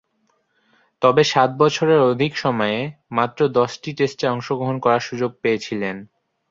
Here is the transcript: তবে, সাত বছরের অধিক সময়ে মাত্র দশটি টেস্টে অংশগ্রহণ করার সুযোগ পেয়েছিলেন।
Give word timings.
তবে, 1.01 1.21
সাত 1.23 1.49
বছরের 1.57 1.99
অধিক 2.11 2.31
সময়ে 2.37 2.79
মাত্র 3.11 3.39
দশটি 3.51 3.89
টেস্টে 3.93 4.25
অংশগ্রহণ 4.27 4.77
করার 4.79 5.01
সুযোগ 5.01 5.31
পেয়েছিলেন। 5.41 5.95